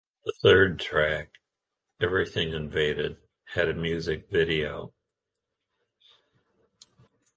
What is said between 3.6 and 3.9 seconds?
a